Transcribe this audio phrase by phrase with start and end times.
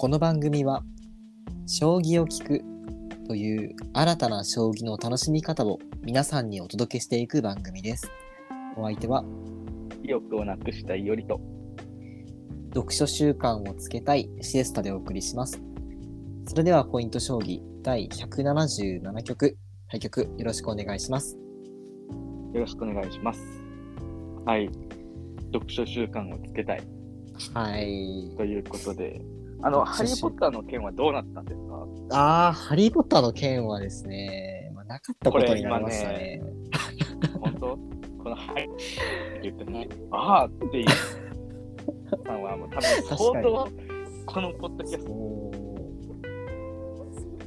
[0.00, 0.84] この番組は
[1.66, 2.62] 将棋を聞く
[3.26, 8.08] という新たな将棋の楽しみ方を皆さんにお届けしていく番組です。
[8.76, 9.24] お相手は
[10.04, 11.40] 意欲をなくしたいよりと。
[12.72, 15.60] 読書習慣をつけたいシエスタでお送りします。
[16.46, 19.56] それではポイント将棋第177局
[19.88, 21.36] 対局よろしくお願いします。
[22.54, 23.40] よろしくお願いします。
[24.46, 24.70] はい。
[25.52, 26.86] 読書習慣をつけたい
[27.52, 28.32] はい。
[28.36, 29.20] ということで、
[29.62, 31.86] あの、ハリー・ポッターの件はどうなったんですか？
[32.16, 36.42] ああ、ハリー・ポッターの件はですね、まあ、なかったことになりましたね。
[37.40, 37.78] 本当？
[38.22, 38.64] この、はい。
[38.64, 40.86] って言ってね、ああっていう
[42.24, 42.82] さんはもう多分
[43.16, 43.68] 相当、
[44.26, 45.10] このポッドキャスト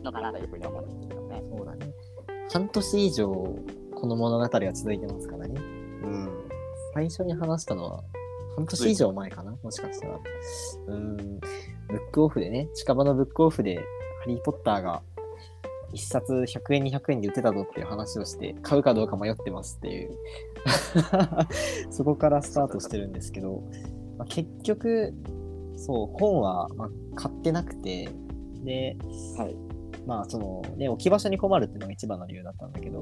[0.03, 1.43] のかなというふうに思うんですけどね。
[1.55, 1.93] そうだね。
[2.51, 3.55] 半年以上、
[3.95, 5.61] この物語が続いてますからね。
[6.03, 6.29] うん。
[6.93, 8.03] 最初に話したのは、
[8.55, 10.19] 半年以上前かなもしかしたら。
[10.87, 11.39] うん。
[11.91, 13.83] ブックオフでね、近場のブックオフで、ハ
[14.27, 15.01] リー・ポッターが、
[15.93, 20.17] 一冊100円、200円で売ってたぞっていう話をして、買うかどうか迷ってますっていう。
[21.91, 23.63] そこからスタートしてるんですけど、
[24.17, 25.13] まあ、結局、
[25.75, 28.09] そう、本は、まあ、買ってなくて、
[28.63, 28.97] で、
[29.37, 29.55] はい。
[30.07, 33.01] まあそのね、置き場所に困るっていうのが一番の理由だったんだけど、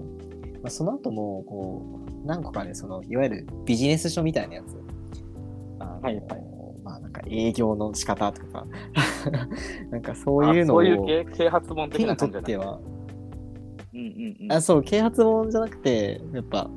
[0.61, 1.81] まあ、その後もこ
[2.23, 4.75] う何個かねそのいわゆるビジネス書みたいなやつ
[5.79, 6.58] はいはい
[6.89, 8.65] まあなんか営業の仕方とか
[9.91, 12.43] なんかそういうのをあそういう啓啓発本的な感じじゃない？
[12.43, 12.79] 取っては
[13.93, 14.51] うんうんうん。
[14.51, 16.69] あそう啓発本じゃなくてやっぱ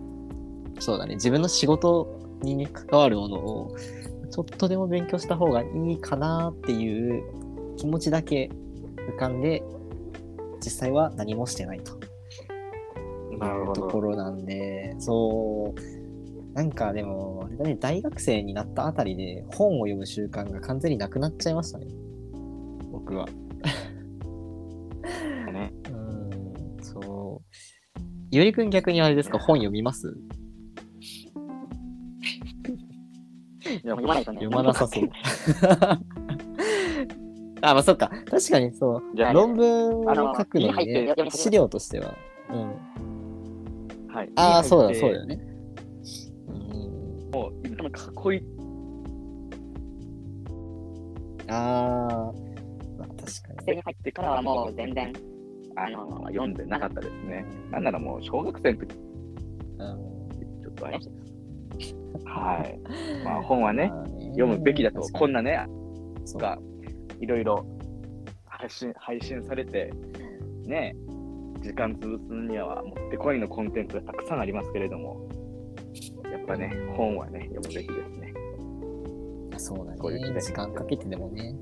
[0.80, 3.74] そうだね自分の仕事に、ね、関わるものを
[4.30, 7.22] ちょっとでも勉強した方がいいかなっていう
[7.76, 8.50] 気持ちだけ
[9.14, 9.62] 浮かんで
[10.64, 11.92] 実際は何もしてないと。
[13.38, 13.82] なるほど。
[13.82, 15.80] ところなんで、そう、
[16.54, 21.86] なんかでも、あれだね、大学生になったあたりで本を読む習慣が完全になくなっちゃいましたね。
[22.90, 23.26] 僕は。
[25.52, 25.72] ね。
[25.90, 27.44] うん、そう。
[28.30, 30.14] ゆりくん逆にあれですか、本読みます？
[33.82, 34.38] 読まないとね。
[34.40, 35.04] 読まなさそう。
[37.62, 38.10] あ、まあそっか。
[38.30, 39.02] 確かにそう。
[39.14, 40.04] じゃあ論文を
[40.36, 42.14] 書くのにね資料としては。
[42.50, 44.14] うん。
[44.14, 44.30] はい。
[44.36, 45.40] ああ、そうだ、そうだよね。
[47.32, 47.40] うん。
[47.40, 48.42] もう、今かっい
[51.48, 52.32] ああ、
[52.98, 53.76] まあ確かに。
[53.76, 55.12] に入ってからはもう全然、
[55.76, 57.44] あの、読んでなかったですね。
[57.70, 60.22] なんならもう小学生の時、うん
[60.62, 60.98] ちょっとあれ
[62.24, 63.24] はい。
[63.24, 63.92] まあ本はね、
[64.30, 65.66] 読むべきだと、こんなね、
[66.38, 66.58] が
[67.20, 67.66] いろいろ
[68.46, 69.92] 配信配信されて、
[70.66, 70.94] ね、
[71.60, 75.28] 時間潰すにはもってこいのコンテンツがたくさんありますけれども、
[76.32, 78.34] やっぱね、本はね、読むべきですね。
[79.58, 81.54] そうだこういう時間かけてでもね。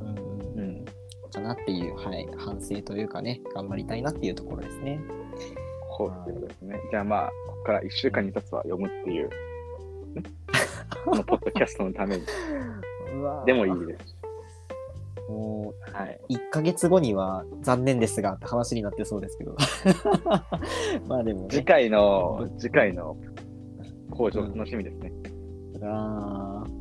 [0.00, 0.84] うんうんうん。
[1.32, 5.00] かなっていう、はい、反省というかね、頑張りたいなっていうところですね。
[5.90, 6.80] こうですね。
[6.90, 9.34] じゃあまあ、ここから1週間に1つは読むっていう、ね
[11.04, 12.22] このポッドキャストのために。
[13.46, 14.16] でもいいです。
[15.28, 16.20] もはい。
[16.28, 19.56] う、1ヶ月後には残念ですがって話になってそうですけど。
[21.08, 21.64] まあでも次ね。
[21.64, 23.16] 回の、次回の
[24.12, 25.12] 工場楽しみですね。
[25.82, 26.72] あー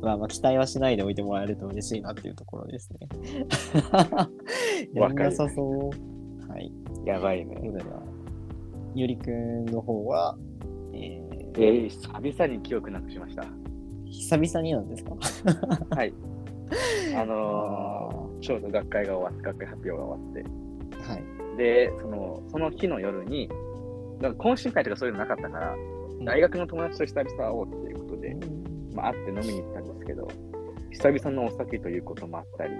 [0.02, 3.08] まあまあ期待はしないでおいてもらえると嬉しいなっていうところですね。
[4.94, 6.50] やりなさそう。
[6.50, 6.72] はい。
[7.04, 7.56] やばいね。
[8.94, 10.36] ゆりくんの方は、
[10.92, 13.44] えー、えー、久々に記憶なくしました。
[14.06, 15.14] 久々になんですか？
[15.96, 16.12] はい。
[17.16, 20.42] あのー、ちょうど学会が終わって、学会発表が終わって、
[21.12, 21.22] はい。
[21.58, 23.48] で、その、その日の夜に、
[24.22, 25.74] なんか懇親会とかそういうのなかったから、
[26.24, 28.36] 大学の友達と久々会おうっていうことで、
[28.94, 30.28] まあ、会って飲みに行ったんですけど、
[30.92, 32.72] 久々のお酒ということもあったり、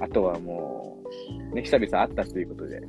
[0.00, 1.02] あとはも
[1.50, 2.82] う、ね、久々会ったということで、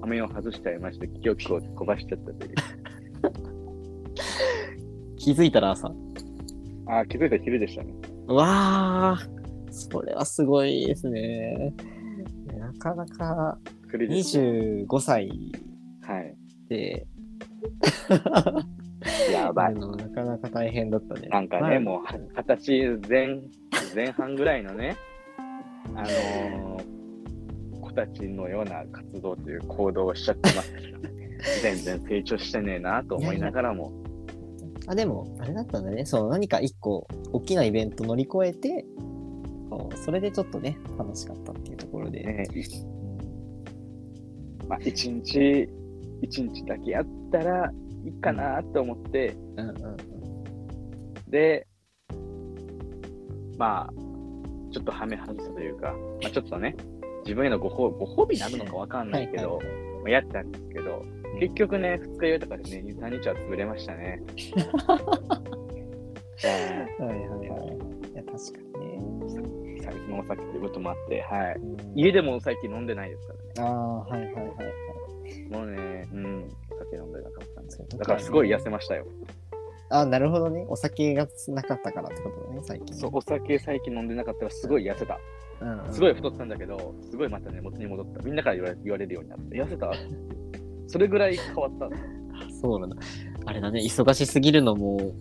[0.00, 2.54] 画面を外しちゃいまして、記憶を飛ばしちゃったという。
[5.18, 5.88] 気づいたら朝。
[6.86, 7.92] あー気づいたら昼でしたね。
[8.28, 11.74] うわー、それはすごいですね。
[12.56, 13.58] なかなか
[13.90, 15.30] クレジッ25歳
[19.32, 21.28] やばいなかなか大変だったね。
[21.28, 23.40] なんかね、まあもうは二十歳前
[23.94, 24.96] 前半ぐらいのね、
[25.94, 26.96] あのー
[27.86, 30.98] 子たちのような活動という行動をしちゃってますけど、
[31.62, 33.92] 全然成長してねえなと思いながらも、
[34.86, 36.04] あでも、あれだったんだね。
[36.04, 38.84] その何か一個大きなイベント乗り越えて、
[40.04, 42.22] それでちょっとね、楽しかったっていうところで。
[42.22, 42.44] ね、
[44.68, 45.68] まあ、一日、
[46.22, 47.70] 一日だけやったら
[48.04, 50.16] いいかなと思って、うんうんうん
[51.28, 51.66] で、
[53.58, 53.92] まあ、
[54.72, 55.92] ちょっとはめ外すというか、
[56.22, 56.76] まあ、ちょっとね、
[57.24, 59.72] 自分へのご褒ご褒美なるのかわかんないけど、はいま
[60.06, 61.02] あ、やったんですけど、
[61.40, 64.22] 結局ね、2日酔いとかでね、2、3日は潰れましたね。
[66.42, 68.12] はいはいはい。
[68.12, 69.00] いや、確かにね。
[69.80, 71.56] 久々のお酒ということもあって、はい。
[71.56, 73.44] うん家でも最近飲んでないですからね。
[73.58, 74.56] ああ、はいはいはいはい。
[75.50, 79.06] もうね、うん、お酒飲んでなかったんでだからすごい痩せましたよ。
[79.88, 80.66] あなるほどね。
[80.68, 82.96] お酒がなかったからってことだね、最近。
[82.96, 85.18] そう、お酒最近飲んでなかったらすごい痩せた。
[85.60, 88.22] うんうんすごい太ったんだけど、すごいまたね、元に戻った。
[88.22, 89.90] みんなから言われ言われるようになって、痩せた？
[90.88, 91.88] それぐらい変わった。
[92.60, 92.96] そうなんだ。
[93.46, 95.12] あれだね、忙しすぎるのも、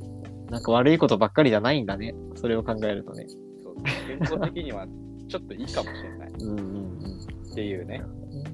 [0.50, 2.16] なんか悪いことばっかりじゃないんだね。
[2.36, 3.28] それを考えるとね。
[3.64, 3.76] そう
[4.08, 4.88] 健康的には
[5.28, 7.52] ちょっといいかもしれない うんうんうん。
[7.52, 8.02] っていうね。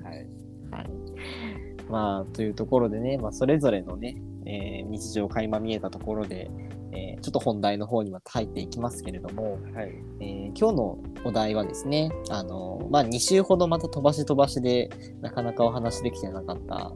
[0.03, 0.27] はい。
[0.71, 0.89] はい。
[1.89, 4.15] まあ、というところでね、まあ、それぞれのね、
[4.45, 6.49] えー日常垣間見えたところで、
[6.93, 9.91] えーちょっと本題の方にまた入っていきますけれども、はい。
[10.19, 14.89] えー今日のお題はですね、あの、まあ、2週ほどまた飛ばし飛ばしで、
[15.21, 16.93] なかなかお話できてなかった、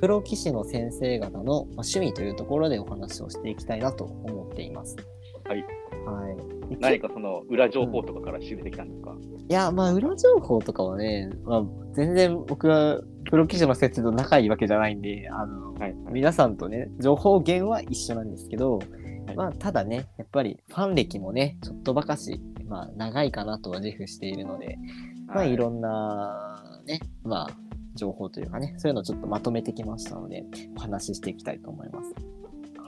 [0.00, 4.96] プロ棋士の先生方のまあ趣味というところでお話をしていきたいなと思っています。
[5.44, 5.64] はい。
[6.06, 6.57] はい。
[6.78, 9.14] で何かその裏情報とかから仕入れてきたんですか、
[9.48, 11.62] いや、まあ、裏情報とかはね、まあ、
[11.94, 15.94] 全然僕はプロ棋士の先生と仲いいわけじゃないんで、あの、はい。
[16.10, 18.84] 皆さんとね、情報源は一緒なんですけど、は
[19.32, 24.78] いまあ、ただね、やっぱりファン歴もね、ちょっとばかし、まあ、長いかなとは自負しているので、
[25.26, 27.50] まあ、いろんな、ね、まあ、
[27.94, 30.44] 情報というかね、そういうのをちょっとまとめてきましたので、
[30.76, 32.14] お話ししていきたいと思います。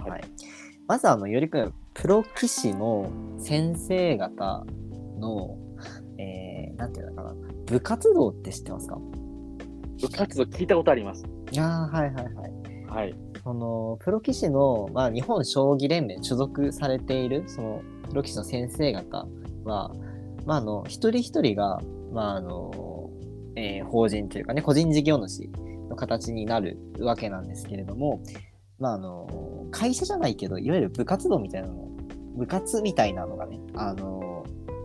[0.02, 0.22] はいはい。
[0.86, 4.64] まず、あの、よりくん、プロ棋士の先生方
[5.18, 5.56] の、
[6.18, 7.34] えー、なんていうのかな、
[7.66, 8.98] 部活動って知ってますか？
[10.00, 11.24] 部活動聞いたことあります。
[11.52, 12.86] いやー、はいはいはい。
[12.86, 13.14] はい。
[13.42, 19.26] そのプロ棋士の、まあ、日本将棋連盟に所属されているそのプロ棋士の先生方
[19.64, 19.92] は、
[20.44, 21.80] まあ、あの一人一人が、
[22.12, 23.10] まああの
[23.56, 25.50] えー法人というかね個人事業主
[25.88, 28.22] の形になるわけなんですけれども、
[28.80, 31.88] まあ、あの会社じゃないけどいわゆる部活動みたいなの
[32.36, 34.44] 部活みたいなのがねあの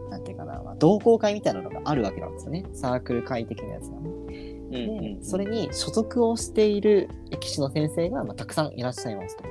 [0.09, 4.09] なんていうかな、まあ、同好会みたいなのがあるわけなんですよねサークル会的なやつがね。
[4.09, 9.43] うんでうんうんそれに所属をしている棋士の先生が、まあ、たくさんいらっしゃいますと。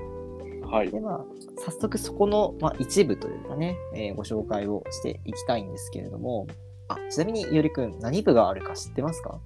[0.68, 0.90] はい。
[0.90, 1.24] で、まあ、
[1.64, 6.46] 早速そこの、まあ、一部というかね、えーご紹介をしていきたいんですけれども、
[6.88, 9.38] あ、ちなみに、いおりくん、何部があるか知ってますか？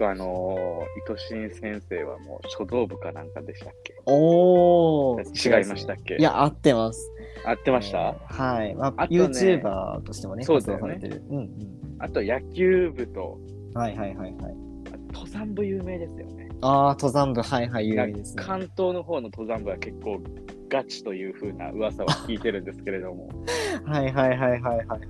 [0.00, 3.94] あのー、糸新先生はもう書道部かなんかでしたっけ？
[4.06, 6.16] おー違いましたっけ？
[6.16, 7.10] いや、合ってます。
[7.44, 8.74] 合ってました、えーはい。
[8.74, 11.22] まあ、あとね YouTuber としてもね、活そうだよね動されてる。
[11.30, 11.50] うん
[11.98, 13.38] あと野球部と、
[13.74, 13.80] うん。
[13.80, 14.54] はいはいはいはい。
[14.92, 16.48] あ登山部有名ですよね。
[16.60, 18.42] ああ、登山部、はいはい、有名ですね。
[18.44, 20.20] 関東の方の登山部は結構
[20.68, 23.30] ガチという風な噂は聞いてるんですけれども。
[23.86, 25.00] はいはいはいはいはいはい。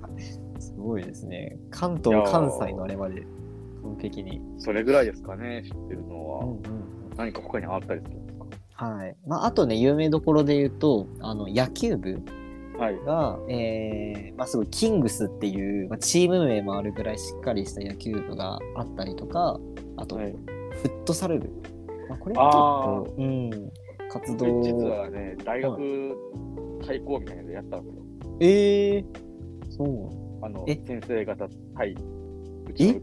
[0.61, 1.57] すごいですね。
[1.71, 3.23] 関東、関西のあれまで
[3.83, 4.41] 完璧に。
[4.57, 6.45] それぐらいですかね、知ってるのは。
[6.45, 6.61] うんうん
[7.17, 8.37] 何か他にあったりするんです
[8.75, 9.15] はい。
[9.25, 12.21] まあ、あとね、有名どころで言うと、あの、野球部
[12.77, 12.99] かはい。
[13.03, 19.59] が、えー、まあ、すごい、キングスっていう、まあ、チーム名もあるぐらいしっかりした野球部があったりとか、
[19.97, 20.35] あと、はい
[20.77, 21.49] フットサル部。
[22.07, 23.71] まあ、これは結構、うん、
[24.11, 26.15] 活動実はね、大学
[26.85, 28.03] 対抗みたいなのやったんですよ。
[28.41, 29.05] ええ
[29.71, 30.45] そう。
[30.45, 30.75] あの、え？
[30.85, 31.95] 先生方対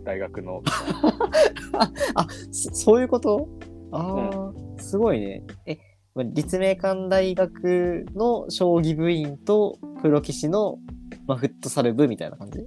[0.05, 0.63] 大学の。
[2.15, 3.49] あ、そそういうこと？
[3.93, 5.43] ああ、すごいね。
[5.67, 5.79] え、
[6.15, 10.79] まあ立命館大学の将棋部員とプロ棋士の、
[11.27, 12.61] まあ、フットサル部みたいな感じ？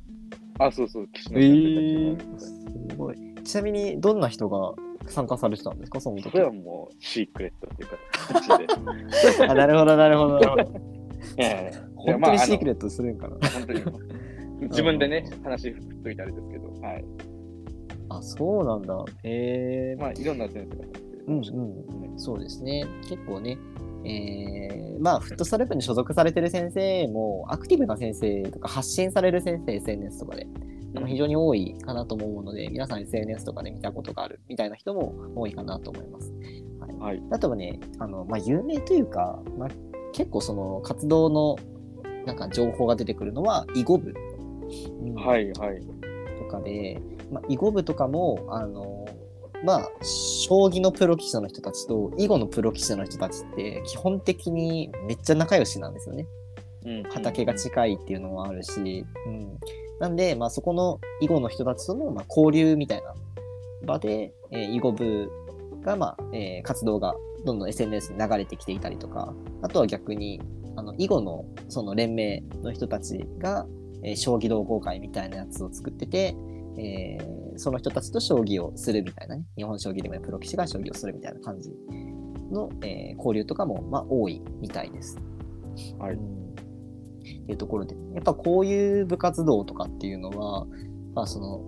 [0.59, 3.17] あ、そうそう、岸野え先生たちー、すごい。
[3.43, 4.73] ちなみに、どんな人が
[5.07, 6.43] 参加されてたんですか、その時それ。
[6.43, 7.89] はもうシークレットっていう
[8.27, 8.47] 形
[9.37, 9.45] で。
[9.47, 10.63] あ、なるほど、なるほど、なるほど。
[10.63, 10.65] い
[11.41, 13.35] やいやいや本当にシークレットするんかな。
[13.49, 13.81] 本当に。
[14.61, 17.05] 自分でね、話振っといてあれですけど、はい。
[18.09, 19.05] あ、そうなんだ。
[19.23, 20.85] えー、まあ、いろんな先生が。
[21.27, 22.19] うんうん。
[22.19, 22.85] そうですね。
[23.07, 23.57] 結構ね、
[24.05, 30.47] えー、まあ、フットサル部に所属されてる先生も、アクティブな先生とか、発信される先生、SNS とかで、
[30.95, 36.33] あの非常に多いかなと思うので、皆さん SNS とかで見たことがあるみたいな人も多いかなと思います。
[36.79, 36.95] はい。
[36.95, 37.23] はい。
[37.31, 39.69] あとはね、あの、まあ、有名というか、まあ、
[40.13, 41.57] 結構その活動の、
[42.25, 44.13] なんか情報が出てくるのは、囲碁部。
[45.01, 45.81] うんはい、はい。
[46.39, 49.05] とかで、まあ、囲碁部とかも、あの、
[49.63, 56.27] まあ、将棋のプロ棋士の人たちと囲碁のプロ棋士の人たちって基本的にめっちゃ仲良しなんですよね。
[56.85, 59.57] うん畑が近いっていうのもあるし、うん。
[59.99, 63.15] なんで、まあ、そこの囲碁の人たちとの、まあ、交流みたいな
[63.85, 65.31] 場で、えー囲碁部
[65.81, 70.41] が、まあ、えー活動がどんどん SNS に流れてきていたりとか、あとは逆に、
[70.75, 73.65] あの、囲碁のその連盟の人たちが、
[74.03, 76.35] えー将棋同好会みたいなやつを作ってて、
[76.77, 81.71] えーその人たちと将棋をするみたいなね、日本将棋でもプロ棋士が将棋をするみたいな感じ
[82.51, 85.17] の、えー交流とかも、まあ、多いみたいです。
[85.99, 86.47] はいうん
[87.27, 90.65] っていうところで、やっぱこういう部活動とかっていうのは、
[91.13, 91.61] まあその、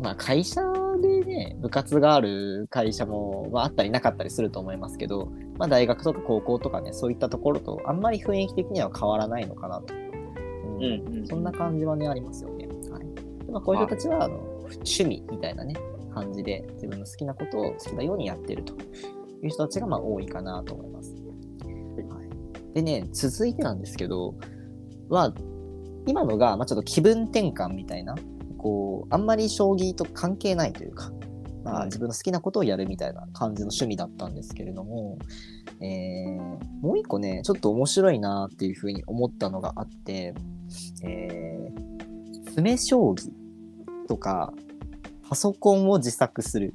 [0.00, 0.62] まあ会社
[1.00, 9.94] でね、部活がある会社も、まあ、あったりなかったりすると思いますけど、まあ大学とか高校とかね、そういったところとあんまり雰囲気的には変わらないのかなと。
[10.80, 12.66] うんそんな感じはね、ありますよね。
[12.90, 13.44] はい。
[13.46, 15.74] でまあ、こういう人たちは、あの、趣味みたいなね、
[16.14, 18.74] 感じで自分の好きなことを好きなようにやってると
[19.42, 21.14] いう人たちが、まあ多いかなと思います。
[21.14, 24.34] はい、でね、続いてなんですけど、
[25.08, 25.34] は、
[26.06, 28.16] 今のが、まあ、ちょっと気分転換みたいな、
[28.58, 31.12] こう、あんまり将棋と関係ないというか、
[31.64, 35.18] まあ、自分の好きなことをやるみたいな感じの趣味だったんですけれども、
[35.80, 40.34] えーもう一個ね、ちょっと面白いなっていうふうに思ったのがあって、
[41.02, 43.30] えー、詰将棋
[44.08, 44.52] とか、
[45.28, 46.74] パソコンを自作する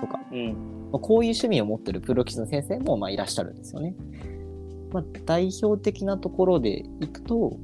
[0.00, 0.48] とか、うん。
[0.92, 3.94] まあこういう趣味を持ってるプロ棋士の先生もまあいらっしゃるんですよね。
[4.92, 7.56] まあ、代表的なところでいくと、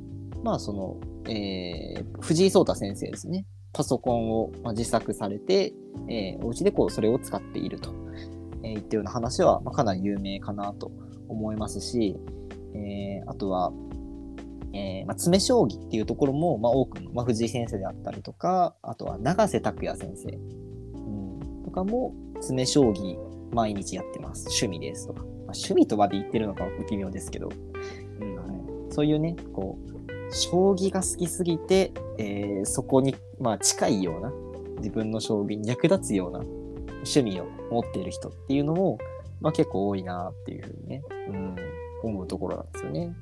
[0.43, 0.97] まあその、
[1.31, 3.47] えー藤井聡太先生ですね。
[3.73, 5.73] パソコンをまあ自作されて、
[6.09, 7.91] えーお家でこうそれを使っていると、
[8.63, 10.91] えー言ったような話は、まあ、かなり有名かなと
[11.29, 12.17] 思いますし、
[12.75, 13.73] えーあとは、
[14.75, 20.39] えーまあ、詰将棋っていうところも、まあ、多く、まあ、藤井先生であったりとか、あとは永瀬拓也先生、う
[21.61, 23.17] ん、とかも詰将棋
[23.53, 24.47] 毎日やってます。
[24.49, 25.23] 趣味ですとか。
[25.23, 27.49] まあ、趣味とまで言ってるのかは微妙ですけど、
[28.21, 28.49] うんはい。
[28.91, 34.33] そういうね、こう、将棋が好きすぎて、えーそこに、まあ、近いような、
[34.79, 38.99] 自分の将棋に役立つような趣味を持っている人っていうのも、
[39.41, 41.57] まあ、結構多いなっていうふうにね、うん、
[42.03, 43.15] 思うところなんですよね。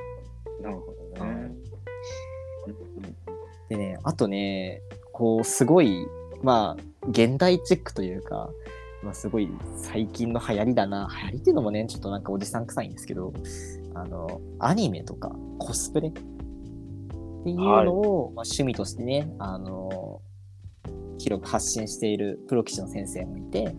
[0.61, 1.52] なるほどね。
[3.68, 4.82] でね、あとね、
[5.12, 6.06] こう、すごい、
[6.42, 8.50] まあ、現代チックというか、
[9.02, 11.08] まあ、すごい最近の流行りだな。
[11.23, 13.32] 流行りっていうのもね、ちょっとなんかおじさん臭いんですけど、
[13.94, 16.20] あの、アニメとかコスプレって
[17.50, 20.20] いうのを、まあ、趣味としてね、あの、
[21.18, 23.75] 広く発信しているプロ棋士の先生もいて、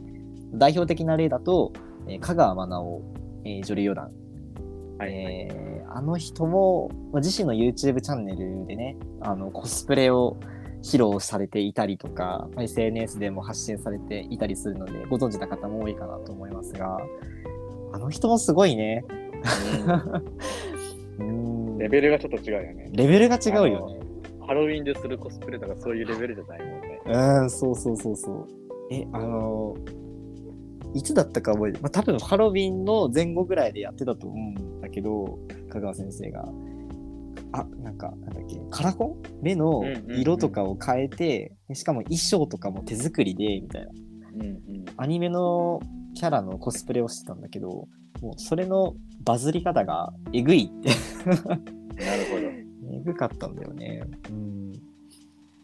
[0.53, 1.73] 代表的な例だと、
[2.07, 3.01] えー香川愛直、
[3.45, 4.11] えー女流四段
[4.97, 5.11] はい。
[5.11, 10.37] えーあの人も、まあ自身の YouTube チャンネルでね、あの、コスプレを
[10.83, 16.99] 披露されていたりとか、まあ SNS でも発信されていたりするので、ご存知な方も多いかなと思いますが、
[17.93, 19.05] あの人もすごいね。
[21.17, 22.91] うんレベルがちょっと違うよね。
[22.93, 23.99] レベルが違うよね。
[24.45, 27.01] ハロウィンでするコスプレとかそういうレベルじゃないもんね。
[27.07, 28.45] うん、そうそうそうそう。
[28.91, 29.75] え、あの
[30.93, 35.39] いつだったか覚えて、まあ、多分ハロウィンの前後ぐらいでやってたと思うんだけど、
[35.77, 36.45] 香川先生が。
[37.53, 39.05] あ、なんか、なんだっけ、カラコ？
[39.05, 43.89] ン目の色とかを変えて、でしかも衣装とかも手作りで、みたいな。
[44.35, 44.85] うんうん。
[44.97, 45.79] アニメの
[46.15, 47.87] キャラのコスプレをしてたんだけど、
[48.21, 50.89] もうそれのバズり方がえぐいって
[51.25, 52.47] なるほど。
[52.93, 54.01] えぐかったんだよね。
[54.29, 54.71] うん。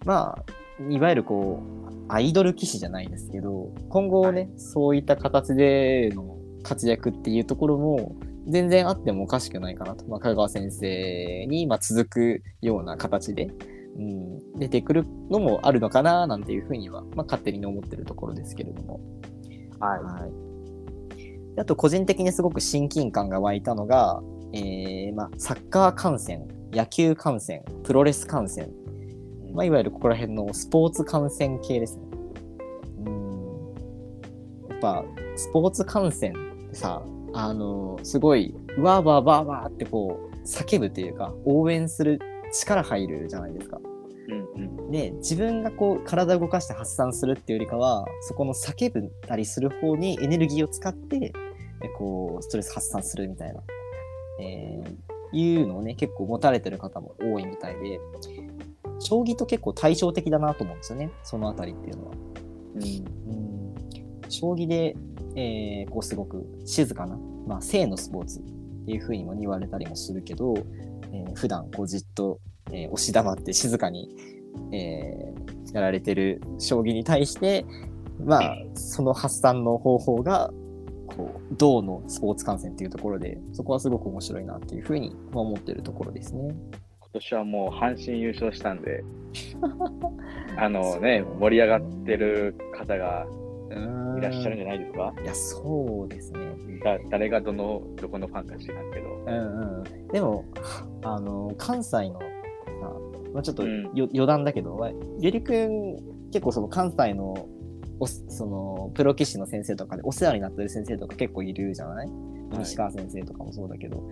[0.05, 0.45] まあ、
[0.89, 8.15] いわゆるこう、アイドル騎士じゃないですけど、今後ね、そういった形での活躍っていうところも、
[8.47, 10.05] 全然あってもおかしくないかなと。
[10.07, 13.49] まあ、香川先生に、まあ、続くような形で、
[13.97, 18.99] うん、出てくるのもあるのかな、なんていうふうには、まあ、勝手に思ってるところですけれども。
[19.79, 20.03] はい。
[20.03, 21.55] はい。
[21.55, 24.21] であと、個人的にすごく親近感が湧いたのが、
[24.53, 28.71] えー、まあ、サッカー観戦、野球観戦、プロレス観戦、
[29.53, 32.03] まあ、いわゆるここら辺のスポーツ観戦系ですね。
[33.05, 33.73] うん。
[34.69, 36.33] やっぱ、スポーツ観戦
[36.65, 42.19] ってさ、あの、すごい、わーわーわーわーってこう、叫ぶというか、応援する
[42.51, 43.79] 力入るじゃないですか。
[44.55, 44.91] うんうん。
[44.91, 51.33] で、自分がこう、体を動かして発散するっていうよりかは、そこの叫ぶたりする方にエネルギーを使って、で
[51.97, 53.61] こう、ストレス発散するみたいな、
[54.39, 57.99] えーいうのをね、結構持たれてる方も多いみたいで、
[58.99, 62.11] 将棋と結構対照的だなと思うんですよね、そのあたりっていうのは。
[62.75, 63.52] うん、
[64.29, 64.95] 将棋で、
[65.35, 68.41] えーこうすごく静かな、まあ、性のスポーツっ
[68.85, 70.55] ていうふうにも言われたりもするけど、
[71.11, 72.39] えー普段こうじっと、
[72.71, 74.09] えー押し黙って静かに、
[74.71, 77.65] えーやられてる将棋に対して、
[78.23, 80.51] まあ、その発散の方法が、
[81.07, 86.55] こう、銅のスポーツ観戦っていうところで、そこはすごく面白いなっていうふうにまあ思ってるところですね。
[86.99, 89.03] 今年はもう阪神優勝したんで、
[90.57, 93.25] あのね、盛り上がってる方が
[94.17, 95.13] いらっしゃるんじゃないですか？
[95.23, 96.39] いや、そうですね。
[96.83, 99.09] だ誰がどの、どこのファンか知らんけど。
[99.25, 100.07] うんうん。
[100.09, 100.45] でも、
[101.03, 102.25] あの、関西のさ、
[103.33, 105.95] まあ、ちょっとうんよ、余談だけど、まあゆりくん、
[106.31, 107.47] 結構その関西の
[107.99, 112.09] おそのプロ棋士の先生とかでお世話になってる先生とか結構いるじゃない、
[112.57, 114.03] 西川先生とかもそうだけど、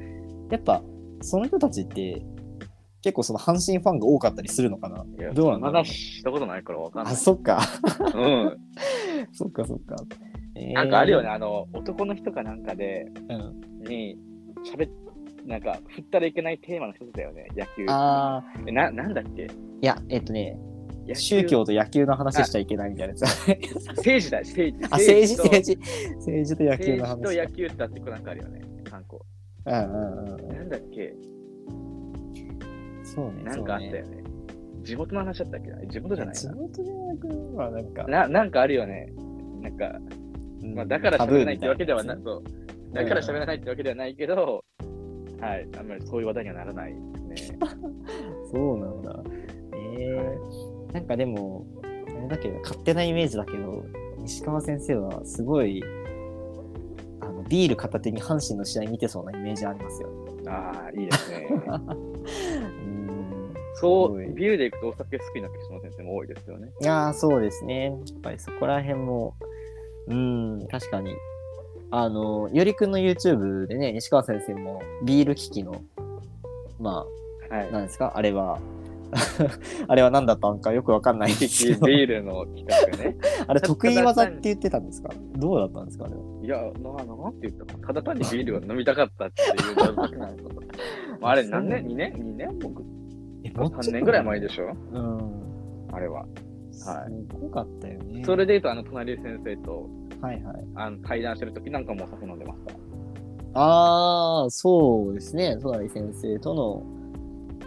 [0.49, 0.81] やっぱ
[1.21, 2.23] その人たちって
[3.01, 5.03] 結構その阪神ファンが多かったりするのかな？
[5.19, 7.15] いやどうなんだろうまだしたことないからわかんないあ、。
[7.15, 7.59] そっか。
[8.15, 8.57] うん。
[9.31, 9.95] そっかそっか。
[10.55, 11.29] え ーなんかあるよね、。
[11.29, 14.17] あの、男の人かなんかで、うん、に、
[14.65, 14.91] 喋っ、
[15.45, 17.85] なんか、振ったらいけないテーマの一つだよね、野球。
[17.89, 19.43] ああ、えな、なんだっけ？
[19.45, 19.47] い
[19.81, 20.59] や、えっとね、
[21.13, 23.21] 宗教と野球の話しちゃいけないみたいなやつ。
[23.21, 24.85] 政治だよ、政治。
[24.85, 25.77] あ、政治、と政治。
[26.17, 27.17] 政治と野球の話。
[27.21, 29.25] 政治と野球ってあってこなんかあるよね、参考。
[29.65, 30.55] うんうんうんうん。
[30.55, 31.13] なんだっけ？
[33.03, 33.43] そうね。
[33.43, 34.20] なんかあったよね。
[34.83, 35.85] 地元の話だったっけな？
[35.87, 36.55] 地元じゃない地な。
[36.55, 39.11] 元でなくはなんか、ななんかあるよね。
[39.61, 39.99] なんか、
[40.61, 42.23] うんまあ、だから喋れないってわけではなタい。
[42.23, 42.43] そう
[42.93, 44.63] だから喋れないってわけではないけど、
[45.39, 46.93] はい、あんまりそういう話題にはならない
[47.29, 47.59] ですね。
[48.51, 49.23] そうなんだ。
[49.73, 50.37] え
[50.89, 53.85] えなんかでも、あれだけど、勝手なイメージだけど、
[54.25, 55.81] 石川先生はすごい、
[57.21, 60.09] あのビール片手に阪神の試合見てそうなイメージありますよ。
[60.47, 61.47] ああ、いいですね。
[63.87, 64.25] うん。
[64.27, 66.69] そう、ビールで行くとお酒好きな岸野先生も多いですよね。
[66.81, 67.85] いやー、そうですね。
[67.85, 69.35] やっぱりそこら辺も、
[70.07, 71.13] うん、確かに。
[71.91, 75.81] あの、よりくんの YouTube でね、西川先生もビール機器の、
[76.79, 77.05] ま
[77.49, 77.71] はいあ、。
[77.71, 78.13] なんですか？
[78.15, 78.59] あれは、
[79.89, 83.17] あれは何だったのかよくわかんないんですけど、ビールの企画ね。
[83.45, 85.09] あれ得意技って言ってたんですか？
[85.35, 86.21] どうだったんですかあれは？
[86.43, 87.87] いや、な、なんて言ったかな。
[87.87, 89.49] ただ単にビールを飲みたかったっていう
[91.21, 92.59] ああれ何年 ?2 年 ?2 年？
[92.59, 92.85] 僕、え
[93.53, 94.75] 3年ぐらい前でしょ？
[94.91, 95.93] うん。
[95.93, 96.25] あれは。
[96.71, 96.87] す
[97.39, 98.23] ごかったよね。
[98.25, 99.89] それで言うと、あの、隣先生と
[100.21, 100.65] はいはい。
[100.75, 102.73] あの対談してる時なんかもお酒飲んでました。
[103.53, 105.57] ああ、そうですね。
[105.61, 106.83] 隣先生との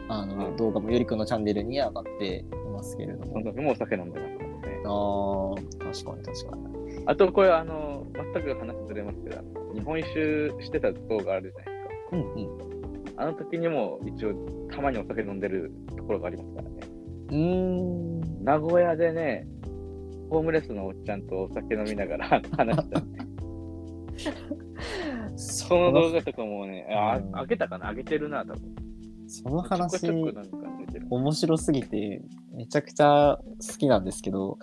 [0.09, 3.33] あの、うん動画もよりくんのチャンネルに上がっていますけれども。
[3.33, 4.83] その時もお酒飲んでましたね。
[4.87, 5.55] ああ、
[5.92, 7.05] 確かに確かに。
[7.07, 9.37] あと、これ、あの、全く話ずれますけど、
[9.75, 12.16] 日本一周してた動画あるじゃないですか。
[12.16, 12.73] うんうん。
[13.16, 14.35] あの時にも一応、
[14.70, 16.77] たまにお酒飲んでるところがありますからね。
[17.29, 18.44] うーん。
[18.44, 19.46] 名古屋でね、
[20.31, 23.03] ホームレスのおっちゃんとお酒飲みながら 話した。
[25.37, 27.87] そ その動画とかもね、あうん、開けたかな？
[27.87, 28.74] 開けてるな、多分。
[29.27, 30.11] その話。
[31.11, 32.22] 面白すぎて、
[32.53, 34.59] めちゃくちゃ好きなんですけど、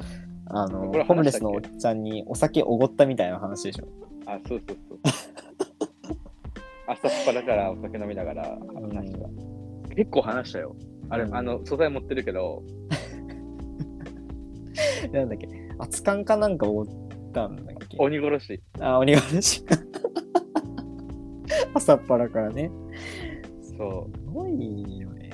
[0.45, 3.87] あのホームレスのおっちゃんにお酒おごったみたいな話でしょ。
[4.25, 4.99] あ、そうそうそう。
[6.91, 9.19] 朝っぱらからお酒飲みながら話した。
[9.95, 10.75] 結構話したよ。
[11.09, 12.63] あれ、うんあの、素材持ってるけど、
[15.13, 15.47] なんだっけ、
[15.79, 16.85] 熱燗かなんかおごっ
[17.33, 17.95] たんだっけ。
[17.97, 18.61] 鬼殺し。
[18.79, 19.65] あ、鬼殺し。
[21.73, 22.69] 朝っぱらからね。
[23.77, 25.29] そすごいよね。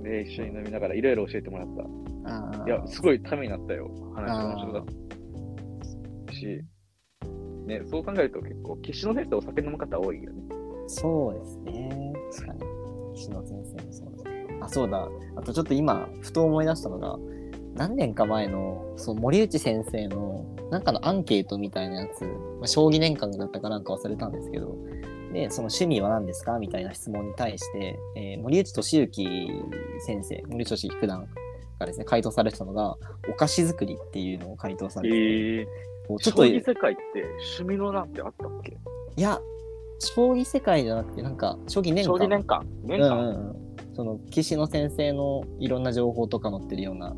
[0.00, 0.04] う。
[0.04, 1.68] で、一緒に飲みながらいろいろ教えてもらっ
[2.24, 2.30] た。
[2.30, 3.90] あーいや、すごいためになったよ。
[4.14, 4.84] 話が面白かっ
[6.26, 6.64] たし、
[7.68, 10.42] ね、そう考えると結構、決死の先生お酒飲む方多いよね。
[10.88, 12.12] そうですね。
[12.32, 12.60] 確かに。
[13.14, 14.24] 岸野先生もそうです。
[14.60, 15.08] あ、そうだ。
[15.36, 17.18] あとちょっと今、ふと思い出したのが、
[17.74, 24.76] 何年か前の、その森内先生の、なんかのアンケートみたいなやつ、まあ、将棋年間だったかなんか忘れたんですけど、
[25.32, 29.28] で、その趣味は何ですかみたいな質問に対して、えー森内俊之
[30.00, 31.26] 先生、森内俊之九段
[31.78, 32.96] がですね、回答されてたのが、
[33.28, 35.66] お菓子作りっていうのを回答されてて、え
[36.06, 37.02] こうちょっと、将棋い世界って
[37.58, 38.78] 趣味の欄ってあったっけ？
[39.16, 39.40] や、
[39.98, 42.18] 将棋世界じゃなくて、なんか、将棋年間。
[42.18, 42.66] 将棋年間？
[42.82, 47.14] 年間、うんうんうん、その棋士の先生のいろんな情報とか載ってるような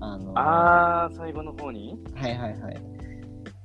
[0.00, 1.98] あのあー、最後の方に？
[2.14, 2.76] はいはいはい。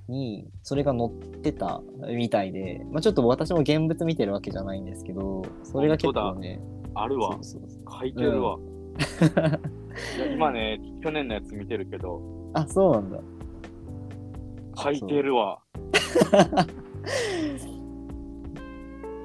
[0.08, 1.82] にそれが載ってた
[2.13, 6.60] みたいで、まあ、ちょっと私も現物見てるわけじゃないんですけどそれが結構ね
[6.96, 7.39] あるわ。
[7.41, 8.58] 書いてるわ。
[8.60, 9.60] いや
[10.34, 12.22] 今ね、去年のやつ見てるけど、
[12.54, 13.20] あそうなんだ。
[14.78, 15.60] 書いてるわ。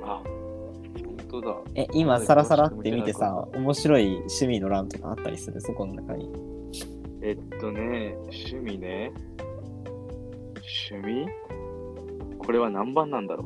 [0.05, 1.57] あ、本当だ。
[1.75, 5.61] え今サラサラって見てさ面白い趣味の欄とかあったりする？
[5.61, 6.31] そこの中に。
[7.23, 9.13] えっとね、趣味ね。
[10.91, 11.27] 趣味？
[12.39, 13.45] これは何番なんだろ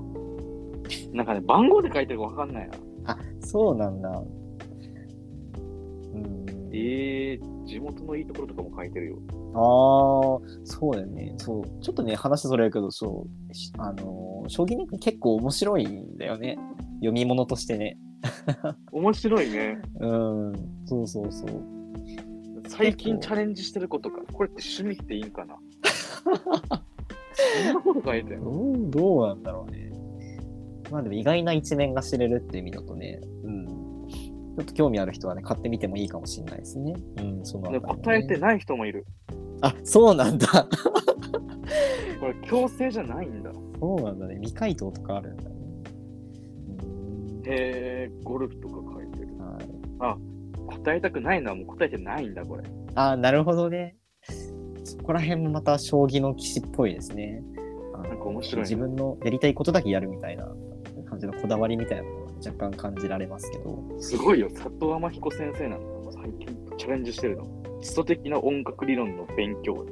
[1.13, 1.17] う。
[1.17, 3.13] なんかね、番号で書いてるかわかんないな。
[3.13, 4.09] あそうなんだ。
[4.11, 4.40] うん
[6.81, 9.19] えー、地元のいいところとかも書いてるよ。
[9.55, 11.35] ああ、そうだよね。
[11.39, 11.65] そう。
[11.83, 13.55] ちょっとね、話それるけど、そう。
[13.55, 16.59] しあのー、将棋ネック結構面白いんだよね。
[16.97, 17.99] 読み物としてね。
[18.93, 19.81] 面白いね。
[20.01, 20.53] うん。
[20.87, 21.51] そうそうそう。
[22.69, 24.21] 最近チャレンジしてることか。
[24.33, 25.57] これって趣味っていいんかな？
[27.33, 28.91] そんなこと書いてんの？
[28.91, 29.91] どう、なんだろうね。
[30.91, 33.21] まあでも意外な一面が知れるっていう意味だとね。
[33.45, 33.60] うん。
[34.61, 36.95] でょっと興味ある人はね、買ってみてもいいかもしれないですね。
[37.19, 39.07] うん、そのね答えてない人もいる。
[39.63, 40.47] あ、そうなんだ。
[42.21, 43.51] これ強制じゃないんだ。
[43.81, 44.37] そうなんだね。
[44.37, 45.51] 未回答とかあるんだね。
[46.85, 49.29] うんへえ、ゴルフとか書いてる。
[49.99, 52.65] はい、答えたくないのはもう答えてないんだ、これ。
[52.95, 53.97] あ、なるほどね。
[54.85, 57.43] そこら辺もまた将棋の棋士っぽいですね。
[57.95, 60.47] なんか面白いね自分のやりたいことだけやるみたいな
[61.09, 63.83] 感じのこだわりみたいな若干感じられますけど。
[63.99, 65.87] すごいよ、佐藤天彦先生なんだ。
[65.87, 66.47] もう最近
[66.79, 67.47] チャレンジしてるの。
[67.81, 69.85] 基礎的な音楽理論の勉強。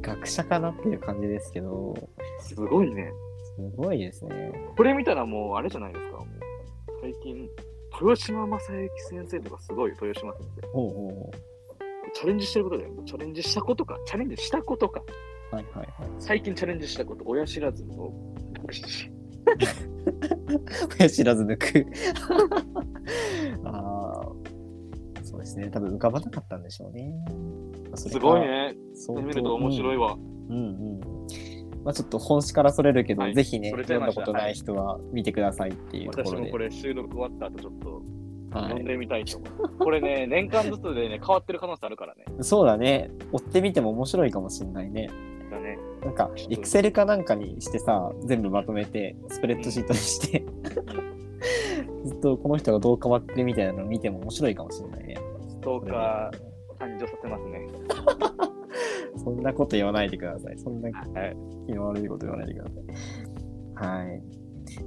[0.00, 1.94] 学者かなっていう感じですけど、
[2.40, 3.12] すごいね。
[3.56, 4.52] すごいですね。
[4.76, 6.24] これ見たらもうあれじゃないですか。
[7.00, 7.48] 最近、
[8.00, 10.68] 豊島正幸先生とかすごいよ、豊島先生。
[10.72, 10.92] おうおう
[11.26, 11.30] おう
[12.14, 12.90] チャレンジしてることだよ。
[13.04, 13.98] チャレンジしたことか。
[14.06, 15.02] チャレンジしたことか。
[15.50, 15.88] はいはいはい。
[16.18, 18.12] 最近チャレンジしたこと、親知らずの
[18.62, 19.10] 牧師。
[20.98, 21.86] 親 知らず抜く。
[23.64, 24.22] ああ、
[25.22, 25.68] そうですね。
[25.70, 27.12] 多分浮かばなかったんでしょうね。
[27.94, 28.40] すごい。
[28.40, 28.74] ね。
[28.94, 30.16] そう見ると面白いわ。
[30.48, 31.00] うんうん。
[31.84, 36.44] まあちょっと本誌からそれるけど、はいぜひね、読んだことない人は見てくださいっていうところで。
[36.44, 38.02] 私もこれ収録終わった後ちょっと
[38.50, 39.78] はい、読んでみたいと思う。
[39.78, 42.24] これね、 年間ずつでね、変わってる可能性あるからね。
[42.40, 43.10] そうだね。
[43.32, 45.10] 追ってみても面白いかもしれないね。
[45.50, 45.78] だね。
[46.04, 50.44] なんか、エクセルかなんかにしてさ、全部まとめて、スプレッドシートにして、
[52.04, 55.16] ずっとこの人がどう変わってるみたいなのを見ても面白いかもしれないね。
[55.48, 57.68] ストーカー誕生させますね。
[59.22, 60.58] そんなこと言わないでください。
[60.58, 61.36] そんなはい。
[61.66, 64.04] 気の悪いこと言わないでください。
[64.04, 64.22] はい。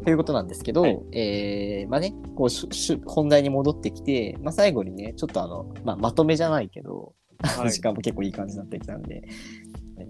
[0.04, 9.24] ということなんですけど、はいえー、まあね、こうしし本題に戻ってきて、まあ最後にね、ちょっとあの、まあまとめじゃないけど、はい 時間も結構いい感じになってきたんで、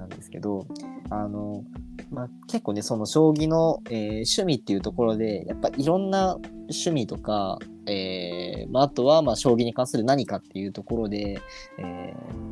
[0.01, 0.65] なんですけど、
[1.09, 1.63] あの、
[2.11, 11.39] まあ結構ね、その将棋の、えー趣味っていうところで、やっぱいろんな趣味とか、えーまああとはまあ将棋に関する何かっていうところで、
[11.77, 12.51] えー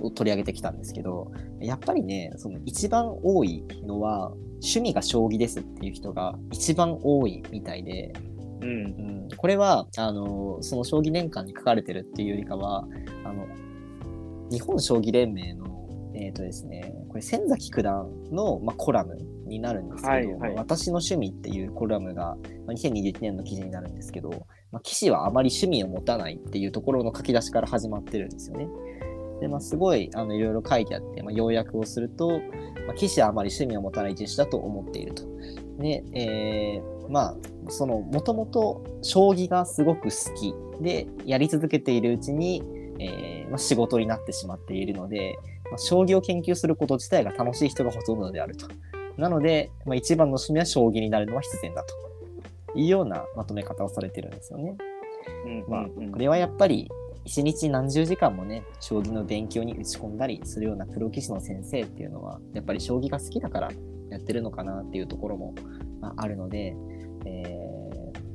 [0.00, 1.30] を取り上げてきたんですけど、
[1.60, 8.12] やっぱりね、その一番多いのは、趣味が将棋ですっていう人が一番多いみたいで、
[8.62, 8.68] うん。
[8.68, 12.84] うん、これは、あの、その将棋年間に書かれてるっていうよりかは、
[13.24, 13.46] あの、
[14.50, 15.71] 日本将棋連盟の、
[16.14, 24.30] えっ、とですね、これ、千崎九段の、まあ、コラムになるんですけど、はいはい私の趣味っていうコラムが、まあ、2021年の記事になるんですけど、
[24.70, 28.68] まあ、棋士はあまり趣味を持たないっていうところの書き出しから始まってるんですよね。
[29.40, 32.28] で、まあ、すごい、あの、いろいろ書いてあって、まあ、要約をすると、
[32.86, 35.24] まあ、棋士はあまり趣味を持たない人種だと思っていると。
[35.78, 37.36] で、えーまあ、
[37.68, 42.62] その、もともと将棋がすごく好きで、やり続けているうちに、
[42.98, 45.38] えーまあ、仕事になってしまっているので、
[45.72, 48.68] まあ、将棋を研究すること自体が楽しい人がほとんどであると。
[49.16, 54.76] なので、まあ、一番の趣味は将棋になるのは必然だというようなまとめ方をされてるんですよね。
[55.46, 55.64] うん。
[55.68, 56.90] まあこれはやっぱり
[57.24, 63.70] 一日何十時間もね将棋の勉強に打ち込んだりするようなプロ棋士の先生っていうのはやっぱり将棋が好きだから
[64.10, 65.54] やってるのかなっていうところも、
[66.00, 66.74] まあ、あるので、
[67.26, 67.72] えー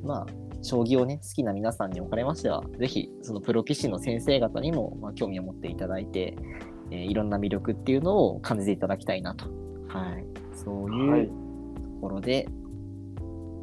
[0.04, 0.26] まあ
[0.62, 6.36] 将棋をね好きな皆さんにおかれましてはぜひそのプロ棋士の先生方にも、まあ、興味を持っていただいて、
[6.90, 9.46] えーいろんな魅力っていうのを感じていただきたいなと、
[9.88, 10.24] はい、
[10.54, 11.32] そうはいいうと
[12.00, 12.46] ころで、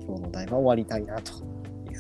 [0.06, 1.34] 今日の題は終わりたいなと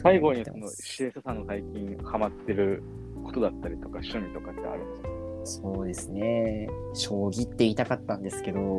[0.01, 2.83] 最後にその、シエサさんの最近ハマってる
[3.23, 5.01] ことだったりとか、趣味とかってあるん
[5.43, 6.67] ですそうですね。
[6.93, 8.77] 将棋って言いたかったんですけど、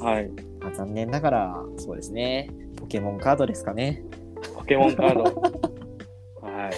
[0.00, 0.30] かはい。
[0.60, 2.50] まあ、残念ながら、そうですね。
[2.76, 4.02] ポケモンカードですかね。
[4.54, 5.22] ポケモンカード。
[6.42, 6.72] はい。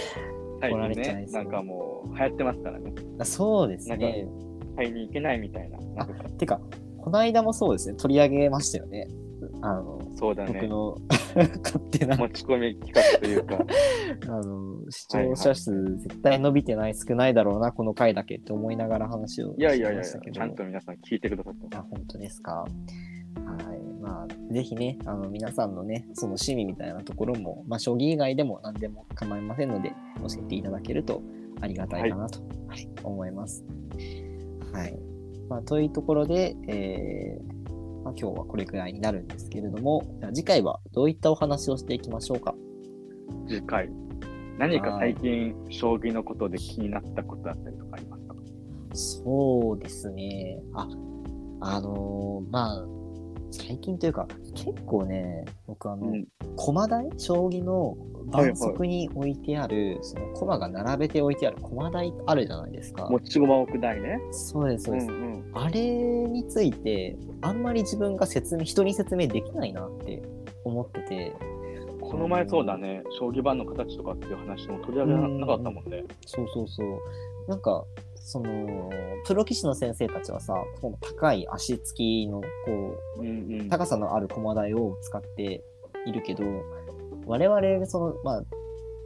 [0.60, 2.92] 最近ね、ちゃいそうなんかもう流行ってますからね。
[3.18, 4.28] あそうですね。
[4.76, 5.78] 買いに行けないみたいな。
[5.78, 6.60] なんかてか、
[6.98, 7.96] この間もそうですね。
[7.96, 9.08] 取り上げましたよね。
[9.60, 10.52] あの、そうだね。
[10.54, 10.96] 僕の
[11.62, 13.58] 勝手な、持ち込み企画というか。
[14.28, 20.34] あの、視聴者数絶対伸びてない、少ないだろうな、この回だけって思いながら話をいやいやいやいや、しましたけど。
[20.34, 21.76] ちゃんと皆さん聞いてくださって。
[21.76, 22.52] あ、本当ですか。
[22.52, 23.82] はい。
[24.00, 31.22] まあ、ぜひね、あの、皆さんのね、その趣味みたいなところも、まあ、将棋以外でも何でも構いませんので、教えていただけると
[31.60, 33.64] ありがたいかなと、はい思います。
[34.72, 34.98] はい。
[35.48, 37.72] まあ、というところで、えー
[38.04, 42.54] まあ、今日はこれくらいになるんですけれども、次回はどういったお話をしていきましょうか？
[43.48, 43.88] 次回。
[44.58, 48.34] 何か最近、将棋のことで気になったことだったりとかありますか？
[48.94, 50.60] そうですね。
[50.74, 50.88] あ、
[51.60, 52.86] あのーまあ、
[53.52, 57.08] 最近というか、結構ね、僕あの、うん駒台？
[57.16, 63.08] 将棋の盤足に置いてある、その駒が並べて置いてある駒台あるじゃないですか。
[63.10, 64.20] 持ち駒置く台ね。
[64.32, 65.06] そうです、そうです。
[65.06, 65.50] んうん。
[65.54, 70.22] あれについて、あんまり自分が説明、人に説明できないなって
[70.64, 71.32] 思ってて、
[72.00, 76.04] この前そうだね、将棋盤の形とかっていう話も取り上げなかったもんね。
[76.26, 76.98] そうそうそう。
[77.48, 77.84] なんか、
[78.24, 78.90] その、
[79.26, 82.46] プロ棋士の先生たちはさ、この高い足つきの、こ
[83.18, 85.62] うんうんう、高さのある駒台を使って
[86.06, 86.44] いるけど、
[87.26, 88.44] 我々、その、まあ、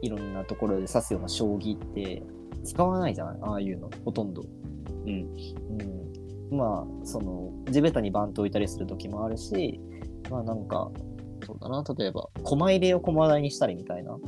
[0.01, 2.21] いろんなところで指すような将棋って
[2.63, 3.37] 使わないじゃない？
[3.41, 4.43] ああいうの、ほとんど。
[5.05, 5.35] うん。
[6.51, 6.57] うん。
[6.57, 9.81] まあ、その、地べたにバント置いたりする時もあるし、
[10.29, 10.91] まあなんか、
[11.45, 14.21] そうだな、例えば、駒入れを駒台にしたりみたいな、うん、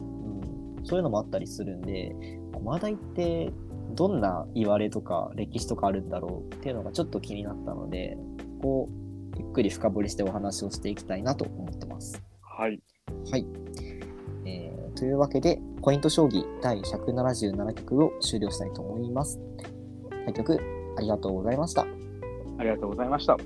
[0.83, 2.15] そういうのもあったりするんで、
[2.53, 3.51] 駒台って
[3.91, 8.17] どんな言われとか歴史とかあるんだろうっていうのがちょっと気になったので、
[8.61, 8.89] ここ
[9.37, 12.21] ゆっくり深掘りしてお話をしていきたいなと思ってます。
[12.41, 12.81] はい。
[13.31, 13.45] はい。
[14.45, 19.39] えーというわけで、ポイント将棋第177局を終了したいと思います。
[20.25, 20.59] 対局
[20.97, 21.85] ありがとうございました。
[22.57, 23.37] ありがとうございました。